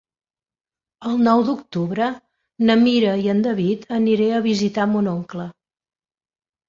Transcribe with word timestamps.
El 1.09 1.19
nou 1.27 1.43
d'octubre 1.49 2.07
na 2.69 2.77
Mira 2.85 3.13
i 3.27 3.29
en 3.35 3.45
David 3.49 3.87
aniré 4.01 4.31
a 4.39 4.43
visitar 4.51 4.89
mon 4.95 5.11
oncle. 5.17 5.47